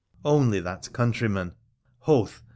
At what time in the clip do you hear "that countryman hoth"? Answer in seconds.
0.61-2.41